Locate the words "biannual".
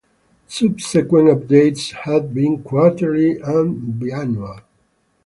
4.01-4.61